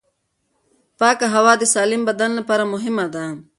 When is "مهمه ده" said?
2.73-3.25